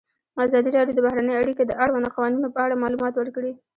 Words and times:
ازادي 0.45 0.69
راډیو 0.77 0.95
د 0.97 0.99
بهرنۍ 1.05 1.33
اړیکې 1.37 1.63
د 1.65 1.71
اړونده 1.83 2.09
قوانینو 2.15 2.53
په 2.55 2.59
اړه 2.65 2.81
معلومات 2.83 3.13
ورکړي. 3.17 3.51